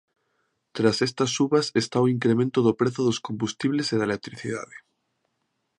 [0.75, 4.75] Tras estas subas está o incremento do prezo dos combustibles e da electricidade.